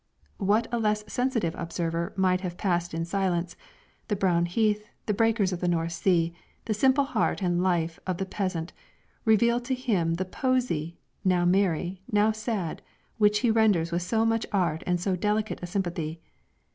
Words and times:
What 0.39 0.67
a 0.71 0.79
less 0.79 1.03
sensitive 1.05 1.53
observer 1.55 2.11
might 2.15 2.41
have 2.41 2.57
passed 2.57 2.95
in 2.95 3.05
silence 3.05 3.55
the 4.07 4.15
brown 4.15 4.47
heath, 4.47 4.83
the 5.05 5.13
breakers 5.13 5.53
of 5.53 5.59
the 5.59 5.67
North 5.67 5.91
Sea, 5.91 6.33
the 6.65 6.73
simple 6.73 7.03
heart 7.03 7.43
and 7.43 7.61
life 7.61 7.99
of 8.07 8.17
the 8.17 8.25
peasant 8.25 8.73
revealed 9.25 9.63
to 9.65 9.75
him 9.75 10.15
the 10.15 10.25
poesy, 10.25 10.97
now 11.23 11.45
merry, 11.45 12.01
now 12.11 12.31
sad, 12.31 12.81
which 13.19 13.41
he 13.41 13.51
renders 13.51 13.91
with 13.91 14.01
so 14.01 14.25
much 14.25 14.47
art 14.51 14.81
and 14.87 14.99
so 14.99 15.15
delicate 15.15 15.59
a 15.61 15.67
sympathy. 15.67 16.19